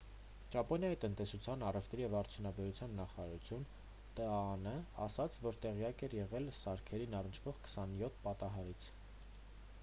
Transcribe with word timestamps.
ճապոնիայի 0.53 0.95
տնտեսության 1.01 1.65
առևտրի 1.67 2.03
և 2.05 2.15
արդյունաբերության 2.21 2.95
նախարարությունն 3.01 3.67
տաան 4.21 4.71
ասաց 5.07 5.39
որ 5.45 5.61
տեղյակ 5.67 6.03
էր 6.09 6.17
եղել 6.21 6.51
սարքերին 6.63 7.17
առնչվող 7.21 7.63
27 7.75 8.21
պատահարից: 8.27 8.89